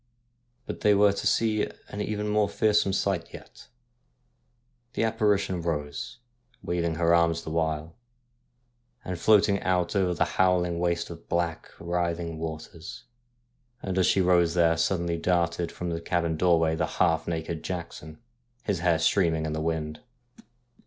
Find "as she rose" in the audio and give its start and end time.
13.99-14.55